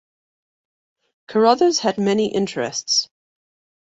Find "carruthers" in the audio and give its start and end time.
1.27-1.77